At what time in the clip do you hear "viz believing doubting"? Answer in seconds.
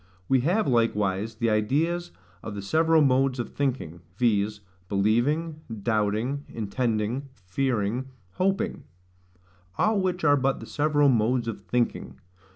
4.17-6.43